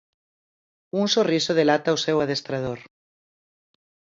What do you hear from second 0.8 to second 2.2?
Un sorriso delata o seu